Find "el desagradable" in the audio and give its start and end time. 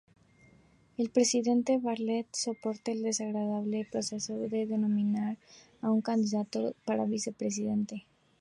2.91-3.87